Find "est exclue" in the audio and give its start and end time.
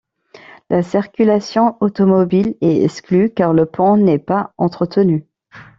2.61-3.29